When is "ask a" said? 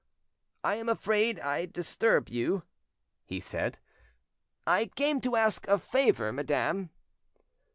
5.35-5.77